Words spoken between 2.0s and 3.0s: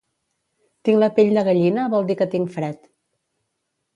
dir que tinc fred